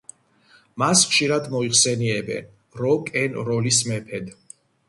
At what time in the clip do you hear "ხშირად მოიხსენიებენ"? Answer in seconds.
1.09-2.49